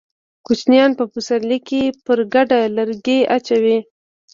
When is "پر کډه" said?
2.05-2.59